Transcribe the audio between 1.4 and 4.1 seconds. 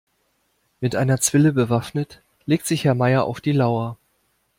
bewaffnet legt sich Herr Meier auf die Lauer.